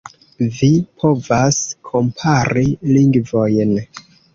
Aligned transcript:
Vi 0.55 0.69
povas 1.03 1.61
kompari 1.91 2.67
lingvojn. 2.97 3.83